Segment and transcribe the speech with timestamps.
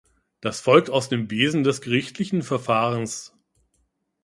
[0.39, 3.35] Das folgt aus dem Wesen des gerichtlichen Verfahrens.